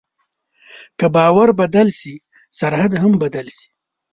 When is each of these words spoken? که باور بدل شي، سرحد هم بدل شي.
که 0.99 1.05
باور 1.15 1.49
بدل 1.61 1.87
شي، 1.99 2.15
سرحد 2.59 2.93
هم 3.01 3.13
بدل 3.23 3.47
شي. 3.57 3.67